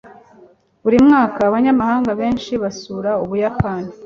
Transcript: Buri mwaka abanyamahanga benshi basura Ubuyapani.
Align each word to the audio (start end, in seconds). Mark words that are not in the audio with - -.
Buri 0.83 0.97
mwaka 1.05 1.39
abanyamahanga 1.49 2.11
benshi 2.21 2.51
basura 2.63 3.11
Ubuyapani. 3.23 3.91